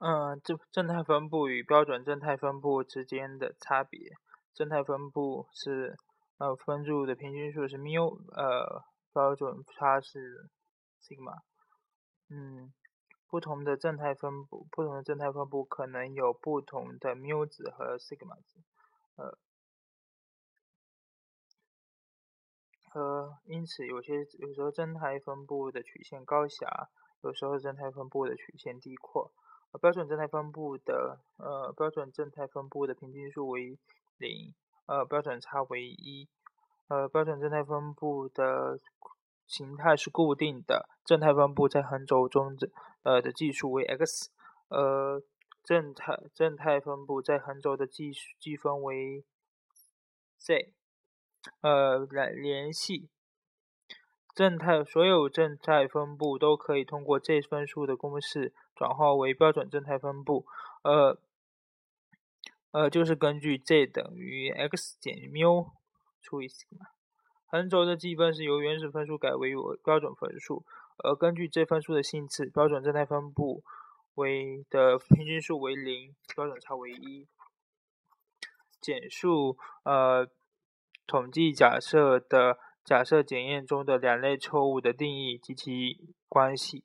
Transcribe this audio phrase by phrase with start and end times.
[0.00, 4.12] 嗯，正正态分布与标准正态分布之间的差别。
[4.54, 5.94] 正态分布是
[6.38, 8.82] 呃分数的平均数是 mu，呃
[9.12, 10.48] 标准差是
[11.02, 11.40] sigma。
[12.30, 12.72] 嗯，
[13.28, 18.58] 不同的正态分布，不同的正态分布可能有不同的 mu 值和 sigma 值。
[19.16, 19.36] 呃，
[22.94, 26.88] 呃，因此有些有时候正态分布的曲线高狭，
[27.22, 29.30] 有时候正态分布的曲线低阔。
[29.78, 33.78] 标准正态分布的呃标准正态分布的平均数为
[34.18, 34.54] 零，
[34.86, 36.28] 呃标准差为一，
[36.88, 38.80] 呃标准正态分布的
[39.46, 42.68] 形态是固定的，正态分布在横轴中的
[43.02, 44.30] 呃的计数为 x，
[44.68, 45.22] 呃
[45.62, 49.24] 正态正态分布在横轴的计计分为
[50.36, 50.72] z，
[51.60, 53.08] 呃来联系。
[54.32, 60.46] 正态所有正态分布都可以通过 z 分数的公式转化为标准正态分布，
[60.84, 61.18] 呃，
[62.70, 65.72] 呃就是根据 z 等于 x 减 mu
[66.22, 66.86] 除以 sigma。
[67.44, 69.52] 横轴的积分是由原始分数改为
[69.84, 70.64] 标准分数，
[70.96, 73.62] 而根据这分数的性质，标准正态分布
[74.14, 77.28] 为的平均数为零，标准差为一。
[78.80, 80.26] 简述呃
[81.06, 82.58] 统计假设的。
[82.82, 86.82] 假设检验中的两类错误的定义及其关系。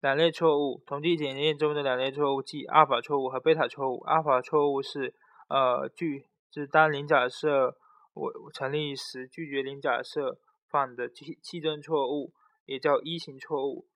[0.00, 4.00] 两类错误，统计检验中的两类错误即阿尔法错误和贝塔错误。
[4.00, 5.14] 阿尔法错误是
[5.48, 7.76] 呃拒是当零假设
[8.14, 10.38] 我成立时拒绝零假设
[10.68, 12.32] 犯的弃弃证错误，
[12.64, 13.86] 也叫一型错误。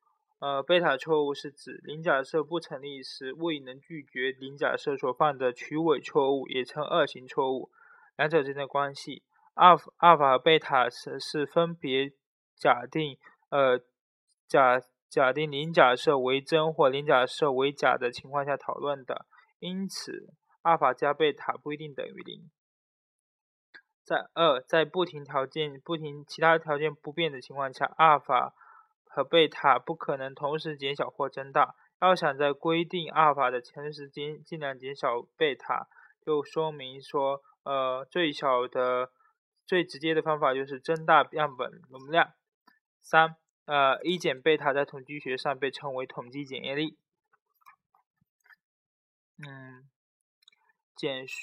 [0.40, 7.70] 呃，贝塔错误是指零假设不成立时未能拒绝零假设所犯的取伪错误，也称二型错误。
[8.16, 9.22] 两者之间的关系。
[9.54, 12.12] 阿尔阿尔法和贝塔是是分别
[12.56, 13.18] 假定
[13.50, 13.80] 呃
[14.48, 14.80] 假
[15.10, 19.26] 假定零假设为真或零假设为假的情况下讨论的，
[19.58, 22.48] 因此阿尔法加贝塔不一定等于零。
[24.04, 28.54] 在二在不停条件不停其他条件不变的情况下，阿尔法
[29.04, 31.74] 和贝塔不可能同时减小或增大。
[32.00, 35.88] 要想在规定阿尔法的前时间尽量减小贝塔，
[36.24, 39.10] 就说明说呃最小的。
[39.66, 42.32] 最直接的方法就是增大样本容量。
[42.98, 43.36] 三，
[43.70, 46.96] 呃，一减贝塔在统计学上被称为统计检验力。
[49.38, 49.88] 嗯，
[50.96, 51.38] 简述，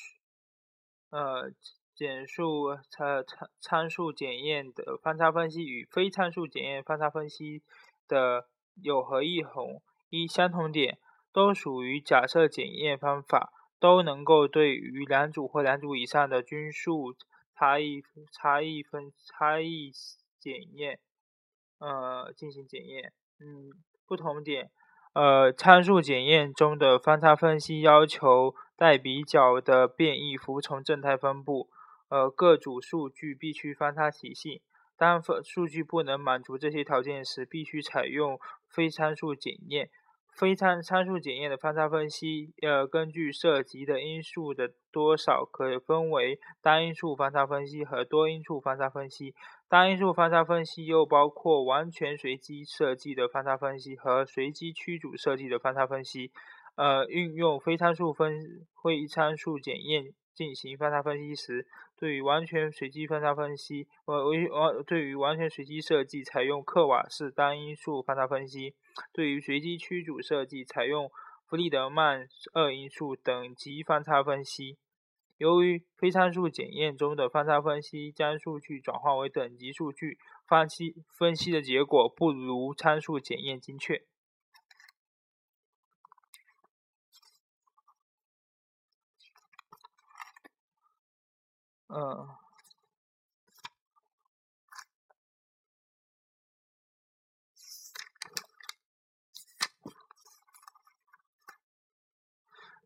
[1.10, 1.54] 呃，
[1.96, 7.64] 简述参参参数检验的方差分析与非参数检验方差分析
[8.10, 9.82] 的有何异同？
[10.10, 11.00] 一，相同点，
[11.32, 17.16] 都属于假设检验方法，都能够对于两组或两组以上的均数。
[17.56, 19.92] 差异差异分差异
[20.40, 21.00] 检验，
[21.80, 23.14] 呃，进行检验。
[23.40, 23.70] 嗯，
[24.08, 24.72] 不同点，
[25.14, 31.70] 呃，参数检验中的方差分析要求带比较的变异服从正态分布，
[32.10, 34.62] 呃，各组数据必须方差体系。
[34.98, 39.90] 当分数据不能满足这些条件时，必须采用非参数检验。
[40.38, 49.34] 非参参数检验的方差分析，呃，根据涉及的因素的多少，可分为单因素方差分析和多因素方差分析。
[49.68, 56.32] 单因素方差分析又包括完全随机设计的方差分析和随机驱组设计的方差分析。
[56.76, 60.14] 呃，运用非参数分非参数检验。
[60.38, 61.66] 进行方差分析时，
[61.98, 68.76] 对于完全随机方差分析，呃，为完对于完全随机设计采用克瓦式单因素方差分析；
[69.12, 71.10] 对于随机驱组设计采用
[71.48, 74.78] 弗里德曼二因素等级方差分析。
[75.38, 84.04] 由于非参数检验中的方差分析将数据转化为等级数据，分析分析的结果不如参数检验精确。
[91.98, 92.28] 嗯，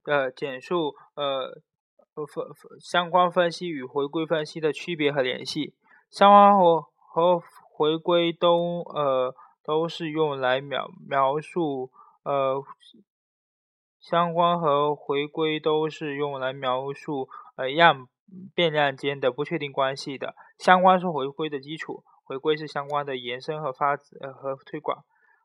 [0.05, 1.61] 呃，简述呃
[2.25, 2.45] 分
[2.79, 5.73] 相关分析与回归分析的区别和联系。
[6.09, 11.91] 相关和和回归都呃都是用来描描述
[12.23, 12.63] 呃
[13.99, 18.07] 相关和回归都是用来描述呃样。
[18.53, 25.03] 变量间的不确定关系的相关是回归的基础，回归是相关的延伸和发呃和推广，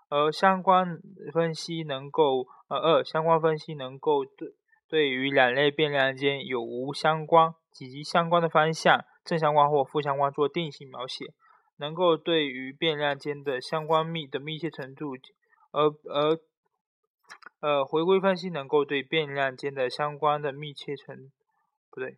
[0.09, 0.99] 而相关
[1.33, 4.55] 分析能够呃二相关分析能够对
[4.89, 11.27] 对于两类变量间有无相关以及相关的方向正相关或负相关做定性描写，
[11.79, 15.17] 能够对于变量间的相关密的密切程度，
[15.73, 16.39] 而而
[17.61, 21.33] 呃，回归分析能够对变量间的相关的密切程，
[21.91, 22.17] 不对，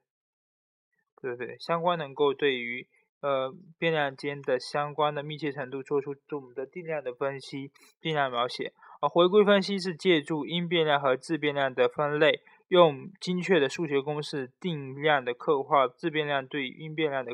[1.21, 2.87] 对对，相关能够对于
[3.21, 8.73] 呃变量间的相关的密切程度做出总的定量的分析、定量描写。
[9.01, 17.33] 而回归分析是借助因变量和自变量的分类，用精确的数学公式定量的刻画自变量对因变量的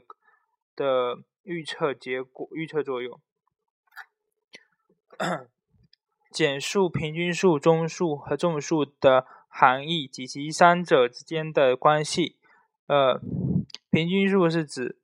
[0.77, 3.21] 的预测结果、预测作用。
[6.31, 12.37] 简述平均数、中数和众数的含义及其三者之间的关系。
[12.87, 13.21] 呃，
[13.95, 14.99] 平均数是指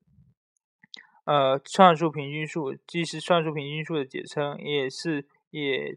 [1.25, 5.95] 呃算术平均数，既是算术平均数的简称，也是也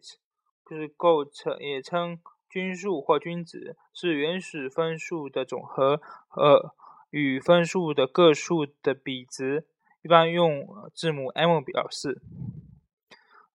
[0.69, 6.75] 就是构成也称均数或均值，是原始分数的总和和
[7.10, 9.66] 与分数的个数的比值，
[10.04, 12.22] 一般用字母 m 表示。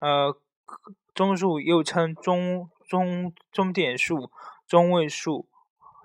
[0.01, 0.37] 呃。
[1.15, 4.31] 中数又称中中中点数、
[4.67, 5.49] 中位数、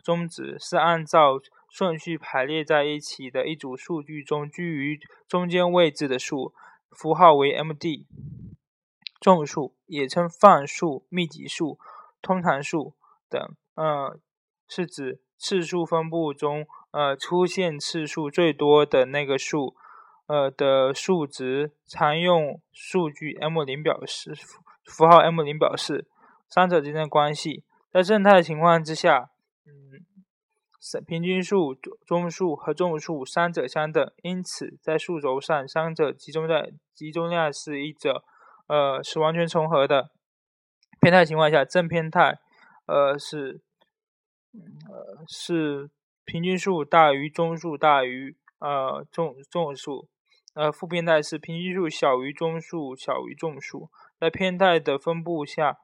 [0.02, 1.40] 中值，是按照
[1.74, 6.54] 顺序排列在一起的一组数据中居于中间位置的数，
[6.92, 8.06] 符号为 MD。
[9.20, 11.80] 众数也称泛数、密集数、
[12.22, 12.94] 通常数
[13.28, 13.42] 等，
[13.74, 14.20] 呃，
[14.68, 19.76] 是指次数分布中呃出现次数最多的那个数，
[20.28, 24.38] 呃的数值，常用数据 M 零表示。
[24.86, 26.06] 符号 M 零表示
[26.48, 27.64] 三者之间的关系。
[27.92, 29.32] 在正态情况之下，
[29.66, 30.06] 嗯，
[31.08, 31.74] 平均数、
[32.06, 38.24] 中数和众数三者相等，因此在数轴上，三者集中在集中量是一者，
[38.68, 40.12] 呃，是完全重合的。
[41.00, 42.40] 偏态情况下，正偏态，
[42.86, 43.62] 呃，是，
[44.54, 45.90] 呃，是
[46.26, 50.08] 平均数大于中数大于呃众众数，
[50.54, 53.90] 呃，负偏态是平均数小于中数小于众数。
[54.20, 55.78] 在偏态的分布下，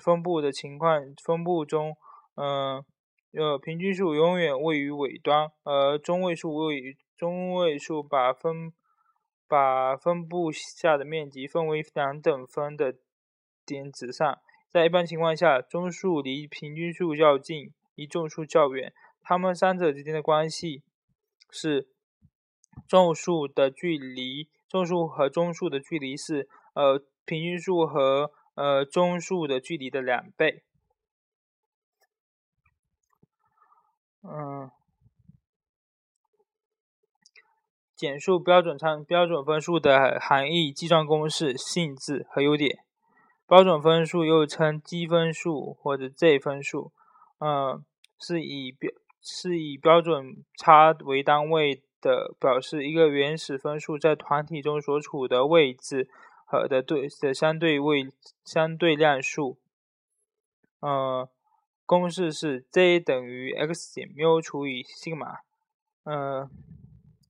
[0.00, 1.96] 分布的情况分布中，
[2.36, 2.84] 嗯，呃，
[3.32, 8.72] 呃平均数永远位于尾端，而中位数位于中位数把分
[9.48, 12.96] 把分布下的面积分为两等分的
[13.64, 14.38] 点子上。
[14.68, 18.92] 在一般情况下，中数离平均数较近，离众数较远。
[19.22, 20.82] 它们三者之间的关系
[21.50, 21.88] 是
[22.88, 27.02] 众数的距离，众数和中数的距离是呃。
[27.26, 30.64] 平均数和呃中数的距离的两倍。
[34.22, 34.70] 嗯，
[37.94, 42.84] 简述标准差标准分数的含义、计算公式、性质和优点。
[43.46, 46.92] 标准分数又称积分数或者 Z 分数，
[47.38, 47.84] 嗯，
[48.18, 48.90] 是以标
[49.20, 56.08] 是以标准差为单位的，表示一个原始分数在团体中所处的位置。
[56.52, 58.12] 和的对的相对位
[58.44, 59.60] 相对量数，
[60.80, 61.30] 呃，
[61.90, 65.38] 公式是 z 等于 x 减缪除以西格玛，
[66.04, 66.48] 呃，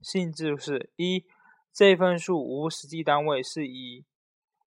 [0.03, 1.25] 性质是一
[1.73, 4.05] z 分数无实际单位，是以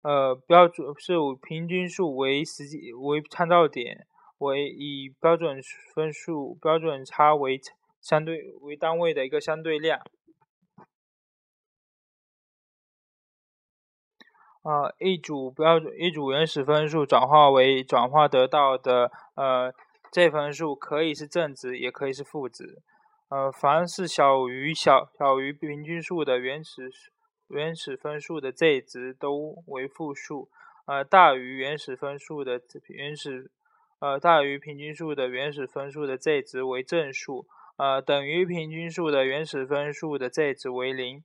[0.01, 4.07] 呃标准是平均数为实际为参照点，
[4.39, 5.61] 为以标准
[5.93, 7.61] 分数标准差为
[8.01, 10.01] 相对为单位的一个相对量。
[14.63, 19.73] 呃，一组标准一组原始分数转化为转化得到的呃
[20.09, 22.81] z 分数，可以是正值，也可以是负值。
[23.29, 26.89] 呃，凡是小于小小于平均数的原始
[27.49, 30.49] 原始分数的 z 值都为负数。
[30.85, 33.51] 呃，大于原始分数的原始
[33.99, 37.47] 呃大于平均数的原始分数的 z 值为正数。
[37.75, 41.23] 呃，等于平均数的原始分数的 z 值为零。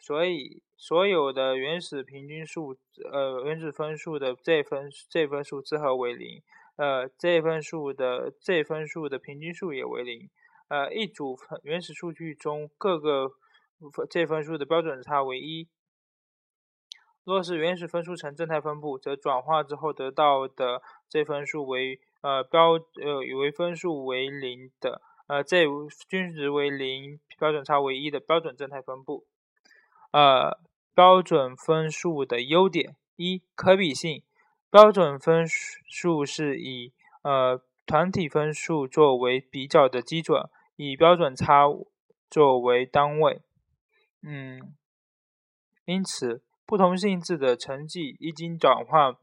[0.00, 2.74] 所以，所有的原始平均数，
[3.12, 6.42] 呃，原始分数的 z 分 z 分数之和为零，
[6.76, 10.30] 呃，z 分数的 z 分数的平均数也为零，
[10.68, 13.32] 呃，一组原始数据中各个
[14.08, 15.68] z 分数的标准差为一。
[17.22, 20.80] 若是原始分数呈正态分布，则转化之后得到的
[21.10, 25.66] z 分数为呃标呃为分数为零的，呃，z
[26.08, 29.26] 均值为零，标准差为一的标准正态分布。
[30.10, 30.58] 呃，
[30.94, 34.22] 标准分数的优点：一、可比性。
[34.70, 41.64] 标准分数是以呃团体分数作为比较的基准，以标准差
[42.28, 43.42] 作为单位。
[44.22, 44.74] 嗯，
[45.84, 49.16] 因此不同性质的成绩一经转换，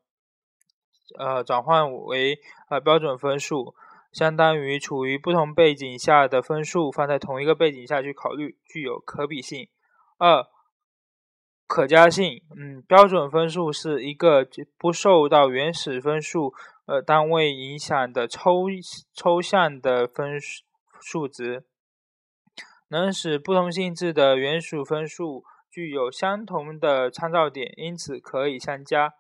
[1.18, 2.40] 呃转换为
[2.70, 3.74] 呃标准分数，
[4.12, 9.70] 相当于处于不同背景下的分数放在同一个背景下去考虑，具有可比性。
[10.18, 10.46] 二
[11.68, 14.48] 可加性，嗯，标准分数是一个
[14.78, 16.54] 不受到原始分数
[16.86, 18.68] 呃单位影响的抽
[19.14, 20.64] 抽象的分数
[21.02, 21.66] 数值，
[22.88, 29.14] 能使不同性质的原始分数具有相同的参照点，因此可以相加。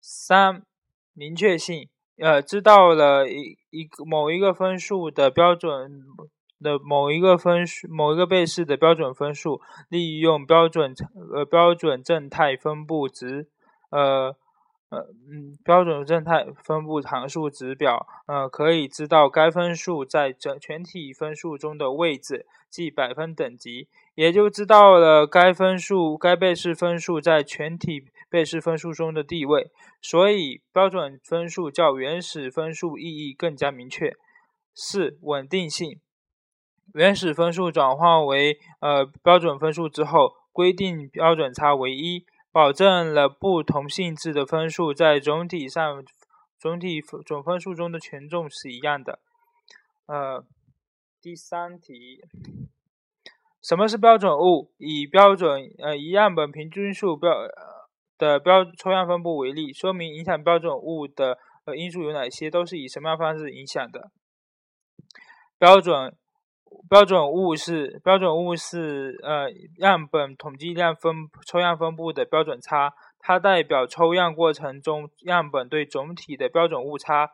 [0.00, 0.66] 三、
[1.14, 6.02] 明确性，呃，知道了一一个某一个分数的标准。
[6.62, 10.94] 的某一个分数，某一个倍式的标准分数，利用标准
[11.34, 13.48] 呃标准正态分布值，
[13.90, 14.36] 呃
[14.90, 29.70] 呃嗯标准正态分布常数值表，呃可以知道该分数在整全体分数中的位置，即百分等级，也就知道了该分数该倍式分数在全体倍式分数中的地位。
[30.02, 34.16] 所以标准分数较原始分数意义更加明确。
[34.74, 36.00] 四、稳定性。
[36.94, 46.04] 原始分数转换为呃标准分数之后，规定标准差为一，保证了不同性质的分数在总体上
[46.58, 49.20] 总体总分数中的权重是一样的。
[50.06, 50.44] 呃，
[51.20, 52.20] 第三题，
[53.62, 54.72] 什么是标准物？
[54.78, 57.30] 以标准呃以样本平均数标
[58.18, 64.10] 的标抽样分布为例，说明影响标准物的呃因素有哪些，都是以什么样方式影响的？
[65.56, 66.16] 标准。
[66.88, 77.30] 标准物是标准物是呃样本统计量分抽样分布的标准差，它代表抽样过程中样本对总体的标准误差。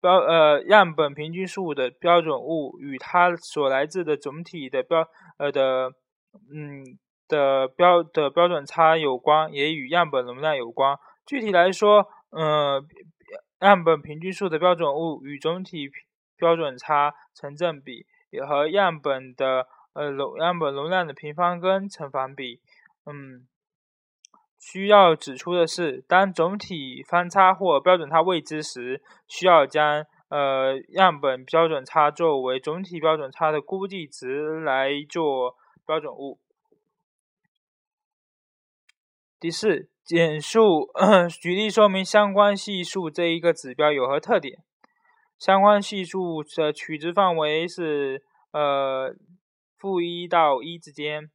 [0.00, 5.06] 标呃样本平均数的标准物与它所来自的总体的标
[5.36, 5.92] 呃的
[6.50, 6.82] 嗯
[7.28, 10.96] 的标的标准差有关，也与样本容量有关。
[11.26, 12.82] 具体来说，嗯
[13.60, 15.90] 样本平均数的标准物与总体
[16.36, 18.06] 标准差成正比。
[18.30, 22.60] 也和样本的呃容样本容量的平方根成反比。
[23.06, 23.46] 嗯，
[24.58, 35.56] 需要指出的是，当总体方差或标准差未知时，需要将呃样本标准差作为总体标准差的估计值来做
[35.86, 36.38] 标准物。
[39.40, 40.90] 第四，简述
[41.40, 44.62] 举例说明相关系数这一个指标有何特点。
[45.40, 49.16] 相关系数的取值范围是呃
[49.78, 51.30] 负一到一之间，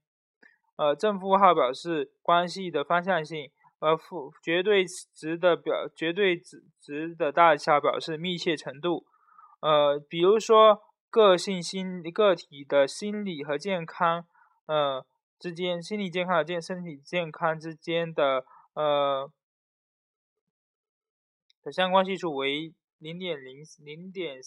[0.76, 9.08] 呃正负号表示关系的方向性，而负绝对值的表绝对值值的大小表示密切程度。
[9.62, 14.24] 呃，比如说个性心个体的心理和健康
[14.68, 15.04] 呃
[15.40, 18.46] 之间，心理健康和健身体健康之间的
[18.76, 19.32] 呃
[21.64, 22.72] 的相关系数为。
[23.06, 24.40] 零点零零点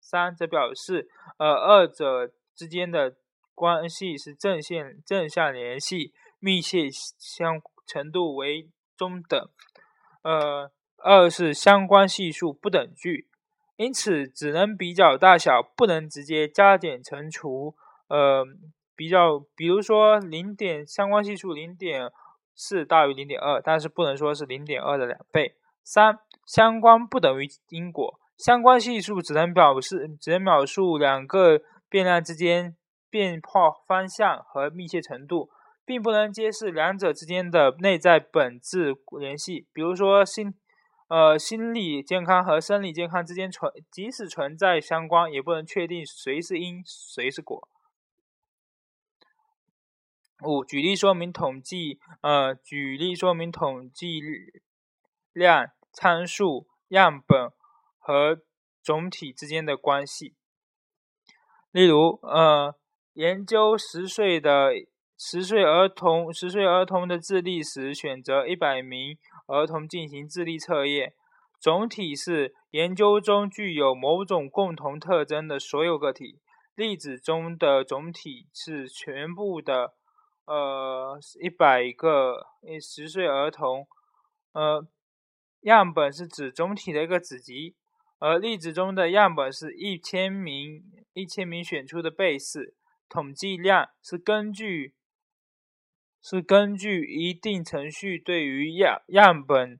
[0.00, 1.06] 三，则表示
[1.36, 3.14] 呃二者之间的
[3.54, 9.38] 关系是正线正向联系，密切相程度为中等。
[10.22, 13.28] 呃，二是相关系数不等距，
[13.76, 17.76] 因此只能比较大小，不能直接加减乘除。
[18.08, 18.46] 呃，
[18.94, 22.10] 比较，比如说零点相关系数零点
[22.54, 25.58] 四大于零点二，但是不能说是零点二的两倍。
[25.84, 32.76] 三相关不等于因果，相关系数只能表示只能描述两个变量之间
[33.10, 35.50] 变化方向和密切程度，
[35.84, 39.66] 并不能揭示两者之间的内在本质联系。
[39.72, 40.54] 比如说心
[41.08, 47.68] 呃心理健康和生理健康之间存即使存在相关，也不能确定谁是因谁是果。
[50.44, 54.20] 五举例说明统计呃举例说明统计
[55.32, 55.66] 量。
[55.98, 57.50] 参数、样本
[57.98, 58.42] 和
[58.82, 60.34] 总体之间的关系。
[61.70, 62.74] 例如，呃，
[63.14, 64.72] 研究十岁的
[65.18, 71.14] 十岁儿童，十岁儿童的智力时，选择一百名儿童进行智力测验。
[71.58, 76.42] 总体是研究中具有某种共同特征的所有个体。
[76.74, 79.94] 例子中的总体是全部的，
[80.44, 82.48] 呃，一百个
[82.78, 83.88] 十岁儿童，
[84.52, 84.86] 呃。
[85.62, 87.74] 样本是指总体的一个子集，
[88.18, 90.82] 而例子中的样本是一千名
[91.12, 92.74] 一千名选出的被试。
[93.08, 94.94] 统计量是根据
[96.22, 99.78] 是根据一定程序对于样样本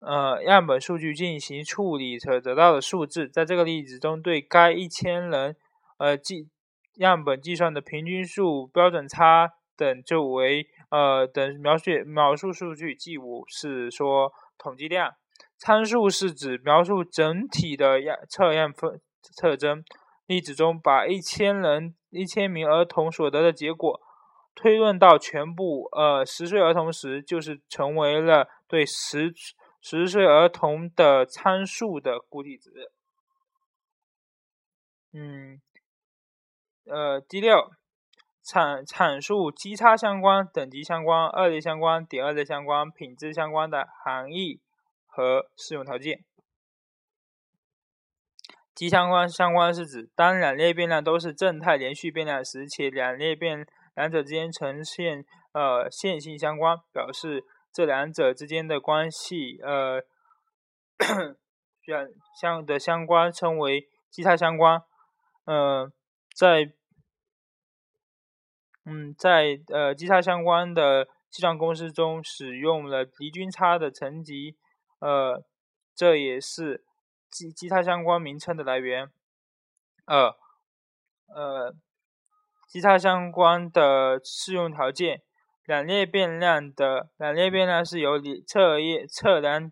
[0.00, 3.28] 呃样本数据进行处理所得到的数字。
[3.28, 5.56] 在这个例子中，对该一千人
[5.98, 6.48] 呃计
[6.94, 12.94] 样本计算的平均数、标准差等就为呃等描述描述数据。
[12.94, 14.32] 记五是说。
[14.62, 15.14] 统计量
[15.58, 19.00] 参数是指描述整体的样测样分
[19.36, 19.84] 特征。
[20.26, 24.00] 例子中，把一千人、一千名儿童所得的结果
[24.54, 29.34] 推论到全部呃十岁儿童时，就是成为了对十
[29.80, 32.70] 十岁儿童的参数的固体值。
[35.12, 35.60] 嗯，
[36.86, 37.70] 呃，第六，
[38.44, 44.60] 阐阐述基差相关、等级相关、二类相关、点二类相关、品质相关的含义
[45.06, 46.24] 和适用条件。
[48.74, 60.02] 基相关相关是指当两列变量都是正态连续变量时，且两列变两者之间呈现呃线性相关，表示这两者之间的关系呃
[61.86, 62.08] 相
[62.40, 64.82] 相的相关称为基差相关。
[65.44, 65.92] 呃，
[66.34, 66.72] 在
[68.84, 74.56] 嗯在呃基差相关的计算公式中使用了离均差的乘积，
[75.00, 75.44] 呃，
[75.94, 76.84] 这也是。
[77.32, 79.08] 基基差相关名称的来源。
[80.04, 80.34] 二，
[81.34, 81.74] 呃，
[82.68, 85.22] 基差相关的适用条件：
[85.64, 89.70] 两列变量的两列变量是由测验测量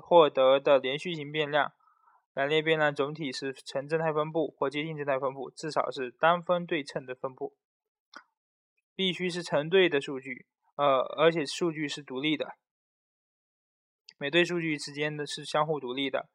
[0.00, 1.70] 获得的连续型变量。
[2.32, 7.52] 两列变量总体是呈正态分布或接近正态分布，至少是单分对称的分布。
[8.94, 10.46] 必须是成对的数据，
[10.76, 12.54] 呃，而且数据是独立的。
[14.18, 16.28] 每对数据之间的是相互独立的。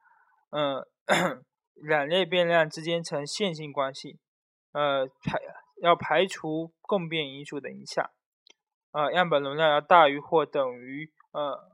[0.50, 0.86] 嗯，
[1.76, 4.20] 两列变量之间呈线性关系，
[4.72, 5.40] 呃，排
[5.82, 8.10] 要排除共变因素的影响，
[8.92, 11.72] 呃，样本容量要大于或等于呃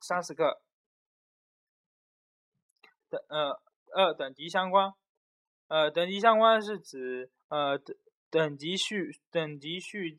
[0.00, 0.60] 三十个，
[3.08, 3.60] 等呃
[3.96, 4.92] 二等级相关，
[5.68, 7.78] 呃，等级相关是指呃
[8.34, 10.18] 等级序等级序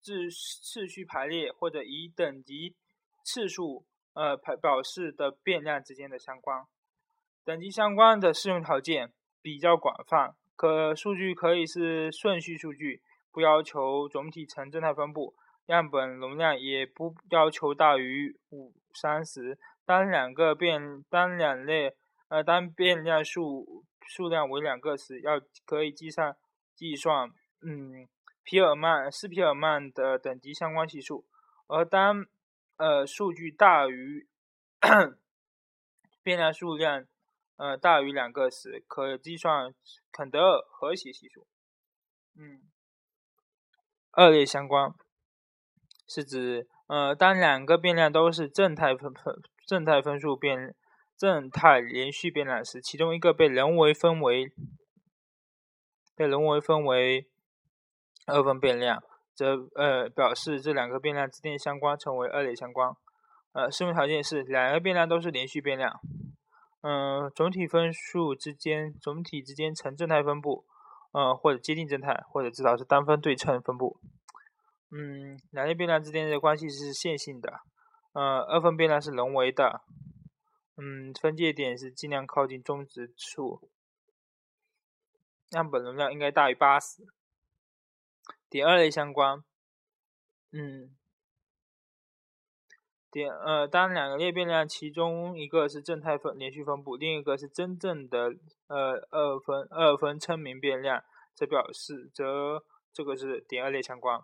[0.00, 2.76] 次次序排列或者以等级
[3.24, 6.64] 次数呃排表示的变量之间的相关。
[7.44, 15.34] 等级相关的适用条件比较广泛，可数据可以是顺序数据，不要求总体呈正态分布，
[15.66, 19.58] 样本容量也不要求大于五三十。
[19.84, 21.96] 当两个变当两类
[22.28, 26.36] 呃当变量数数量为两个时，要可以计算
[26.76, 27.28] 计算
[27.62, 28.08] 嗯
[28.42, 31.24] 皮尔曼斯皮尔曼的等级相关系数，
[31.66, 32.26] 而当
[32.76, 34.28] 呃数据大于
[36.22, 37.06] 变量数量。
[37.58, 39.74] 呃，大于两个时，可计算
[40.12, 41.46] 肯德尔和谐系数。
[42.34, 42.60] 嗯，
[44.10, 44.92] 二类相关
[46.06, 49.34] 是指呃，当两个变量都是正态分分
[49.66, 50.76] 正态分数变
[51.16, 54.52] 正态连续变量时，其中一个被人为分为
[56.14, 57.26] 被人为分为
[58.26, 59.02] 二分变量，
[59.34, 62.90] 则呃表示这两个变量之间相关，称为二类相关。
[63.52, 65.98] 呃，适用条件是两个变量都是连续变量。
[66.82, 70.64] 嗯，总体分数之间，总体之间呈正态分布，
[71.12, 73.98] 呃，或者接近正态，或者至少是单分对称分布。
[74.90, 77.60] 嗯，两列变量之间的关系是线性的，
[78.12, 79.82] 呃，二分变量是人为的。
[80.76, 83.70] 嗯，分界点是尽量靠近中值处，
[85.52, 87.02] 样本容量应该大于八十。
[88.48, 89.42] 点二类相关，
[90.52, 90.94] 嗯。
[93.08, 98.34] 点呃，当两个列变量其中一个是正态分连续分布，另一个是真正的
[98.66, 101.02] 呃二分二分称名变量，
[101.34, 104.20] 则表示则这个是点二类相关。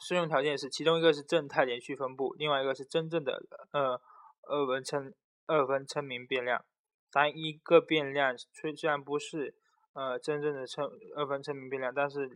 [0.00, 4.00] 适用条件是其中一个是正态连续分布，另外一个是真正的呃
[4.44, 5.12] 二分称
[5.44, 6.64] 二分称名变量。
[7.10, 9.54] 当一个变量虽虽然不是
[9.96, 12.30] 呃真正的称二分称名变量，但是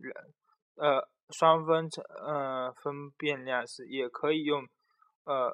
[0.75, 1.07] 呃。
[1.33, 4.67] 双分成呃分变量是，也可以用
[5.23, 5.49] 呃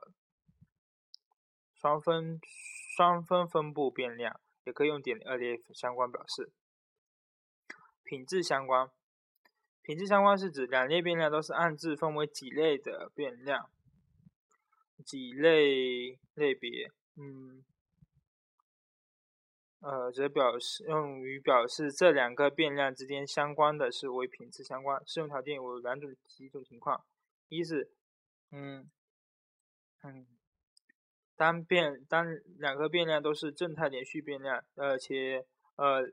[1.75, 2.39] 双分
[2.95, 6.51] 双分分布变量，也可以用点二列相关表示。
[8.03, 8.89] 品质相关，
[9.83, 13.69] 品质相关是指两列变量都是按字分为几类的变量，
[15.05, 17.63] 几类类别，嗯。
[19.79, 25.01] 呃，则表示用于表示这两个变量之间相关的是为品质相关。
[25.05, 27.05] 适用条件有两种几种情况：
[27.47, 27.91] 一是，
[28.51, 28.89] 嗯
[30.03, 30.25] 嗯，
[31.35, 32.25] 当变当
[32.57, 36.11] 两个变量都是正态连续变量，呃且呃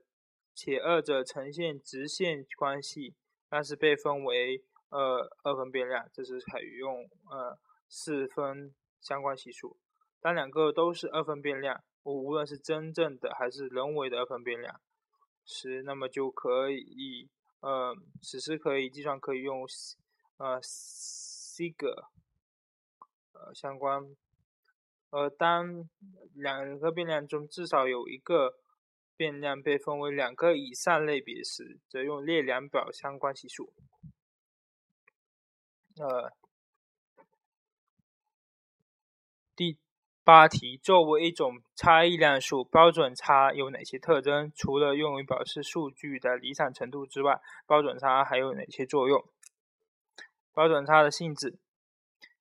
[0.54, 3.14] 且二者呈现直线关系，
[3.48, 9.78] 但是被分为呃二分变量，这是采用呃四分相关系数。
[10.20, 11.82] 当两个都是二分变量。
[12.04, 14.80] 我无论是真正的还是人为的二分变量
[15.44, 17.28] 时，那么就可以，
[17.60, 19.66] 呃，此时可以计算可以用，
[20.36, 21.74] 呃，sig，
[23.32, 24.14] 呃，相关，
[25.10, 25.88] 呃，当
[26.34, 28.58] 两个变量中至少有一个
[29.16, 33.72] 变量被分为两个以上类别时，则用列两表相关系数。
[35.96, 36.32] 呃，
[40.24, 44.50] 八题，作为一种差异量数，标准差有哪些特征？
[44.56, 49.22] 除了用于表示数据的离散程度之外，标准差还有哪些作用？
[50.54, 51.58] 标准差的性质，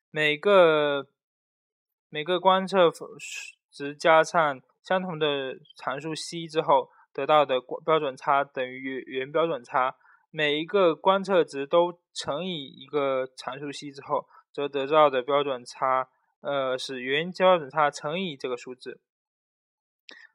[0.10, 1.08] 每个
[2.10, 2.90] 每个观测
[3.70, 9.96] 值加上相同的常数 c 之后，得到的标准差等于原标准差。
[10.30, 16.08] 每一个观测值都乘以一个常数 c 之后，则得到的标准差，
[16.44, 19.00] 呃，是原标准差乘以这个数字。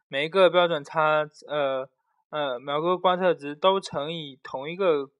[0.08, 1.88] 每一个标准差，呃
[2.30, 5.10] 呃，每个观测值都乘以同一个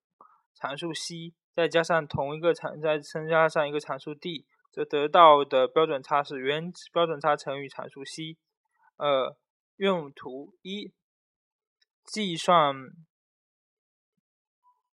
[0.55, 1.35] 常数 c。
[1.55, 8.39] 再加上同一个常，再增加上一个常数 d，则得到的标准差是原标准差乘以常数 c。
[8.97, 9.37] 呃，
[9.77, 10.93] 用途一，
[12.05, 12.93] 计算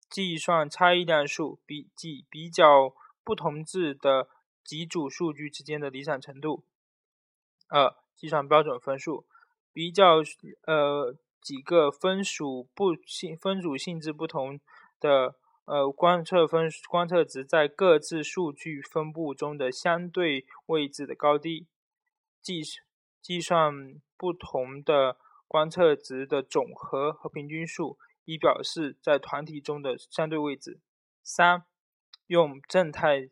[0.09, 4.29] 计算差异量数，比即比较不同质的
[4.63, 6.63] 几组数据之间的离散程度。
[7.67, 9.25] 二，计算标准分数，
[9.71, 10.17] 比较
[10.65, 14.59] 呃几个分属不性分组性质不同
[14.99, 15.35] 的。
[15.65, 21.67] 呃，观测分观测值在各自数据分布中的相对位置的高低，
[22.41, 22.61] 计
[23.21, 30.81] 计算不同的观测值的总和和平均数，以表示在团体中的相对位置。
[31.23, 31.63] 三，
[32.25, 33.29] 用正态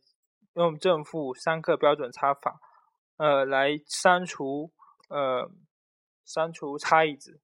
[0.54, 2.60] 用正负三个标准差法，
[3.18, 4.72] 呃，来删除
[5.10, 5.52] 呃
[6.26, 7.40] 删除差异值。